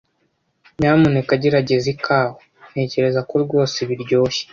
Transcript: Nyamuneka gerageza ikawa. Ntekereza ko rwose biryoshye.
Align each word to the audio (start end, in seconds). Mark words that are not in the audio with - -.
Nyamuneka 0.79 1.31
gerageza 1.41 1.87
ikawa. 1.93 2.37
Ntekereza 2.71 3.19
ko 3.29 3.33
rwose 3.43 3.77
biryoshye. 3.89 4.43